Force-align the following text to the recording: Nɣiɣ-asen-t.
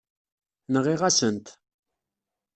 Nɣiɣ-asen-t. 0.73 1.47